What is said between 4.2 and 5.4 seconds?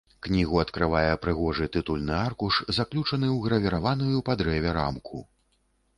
па дрэве рамку.